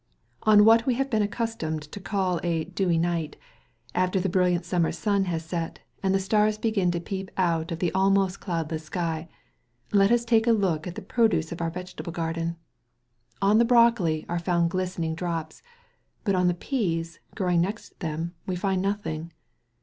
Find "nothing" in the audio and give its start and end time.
18.81-19.31